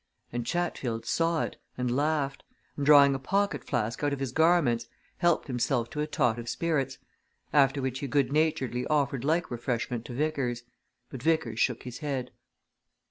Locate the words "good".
8.07-8.33